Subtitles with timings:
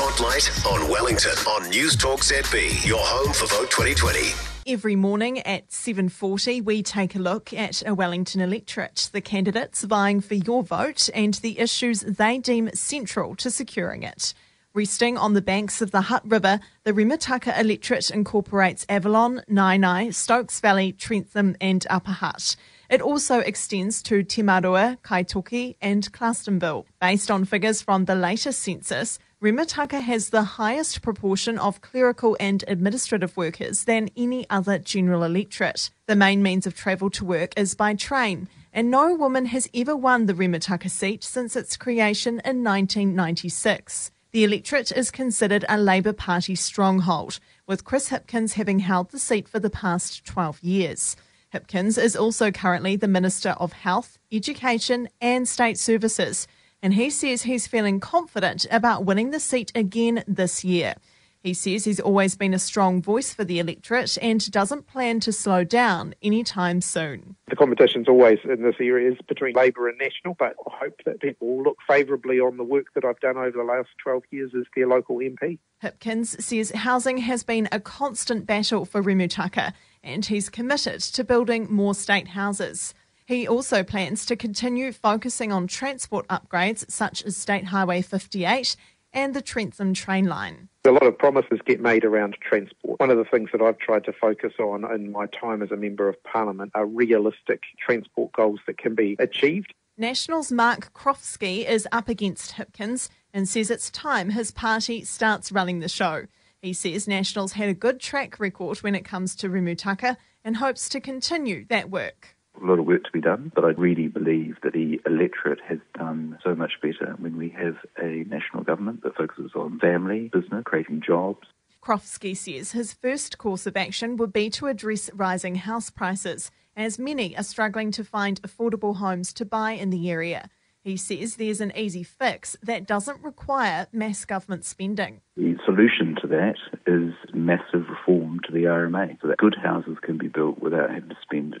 [0.00, 4.32] Spotlight on Wellington on News Talk ZB, your home for Vote 2020.
[4.66, 10.22] Every morning at 7:40 we take a look at a Wellington electorate, the candidates vying
[10.22, 14.32] for your vote and the issues they deem central to securing it.
[14.72, 20.60] Resting on the banks of the Hutt River, the Rimutaka electorate incorporates Avalon, Naenae, Stokes
[20.60, 22.56] Valley, Trentham and Upper Hutt.
[22.88, 26.86] It also extends to Te Marua, Kaitoke, and Clarstonville.
[27.02, 32.62] Based on figures from the latest census, Rimutaka has the highest proportion of clerical and
[32.68, 35.88] administrative workers than any other general electorate.
[36.04, 39.96] The main means of travel to work is by train, and no woman has ever
[39.96, 44.10] won the Rimutaka seat since its creation in 1996.
[44.32, 49.48] The electorate is considered a Labour Party stronghold, with Chris Hipkins having held the seat
[49.48, 51.16] for the past 12 years.
[51.54, 56.46] Hipkins is also currently the Minister of Health, Education and State Services,
[56.82, 60.94] and he says he's feeling confident about winning the seat again this year.
[61.42, 65.32] He says he's always been a strong voice for the electorate and doesn't plan to
[65.32, 67.36] slow down anytime soon.
[67.48, 71.20] The competition's always in this area is between Labor and National, but I hope that
[71.20, 74.50] people will look favourably on the work that I've done over the last 12 years
[74.54, 75.58] as their local MP.
[75.82, 79.72] Hipkins says housing has been a constant battle for Rimutaka
[80.04, 82.92] and he's committed to building more state houses.
[83.30, 88.74] He also plans to continue focusing on transport upgrades such as State Highway 58
[89.12, 90.68] and the Trentham train line.
[90.84, 92.98] A lot of promises get made around transport.
[92.98, 95.76] One of the things that I've tried to focus on in my time as a
[95.76, 99.74] Member of Parliament are realistic transport goals that can be achieved.
[99.96, 105.78] National's Mark Crofskey is up against Hipkins and says it's time his party starts running
[105.78, 106.26] the show.
[106.60, 110.88] He says Nationals had a good track record when it comes to Rimutaka and hopes
[110.88, 112.34] to continue that work.
[112.62, 115.78] A lot of work to be done, but I really believe that the electorate has
[115.94, 120.62] done so much better when we have a national government that focuses on family, business,
[120.64, 121.46] creating jobs.
[121.82, 126.98] Crofskey says his first course of action would be to address rising house prices, as
[126.98, 130.50] many are struggling to find affordable homes to buy in the area.
[130.82, 135.20] He says there's an easy fix that doesn't require mass government spending.
[135.36, 136.56] The solution to that
[136.86, 141.10] is massive reform to the RMA so that good houses can be built without having
[141.10, 141.54] to spend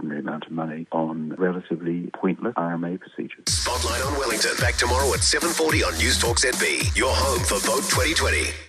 [0.00, 3.44] extraordinary amount of money on relatively pointless RMA procedures.
[3.48, 7.84] Spotlight on Wellington back tomorrow at 7:40 on News Talk ZB, your home for Vote
[7.90, 8.68] 2020.